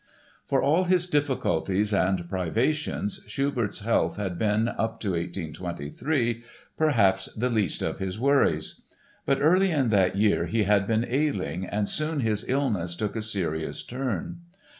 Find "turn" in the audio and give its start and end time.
13.83-14.39